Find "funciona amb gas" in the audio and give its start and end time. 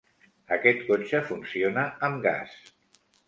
1.27-2.57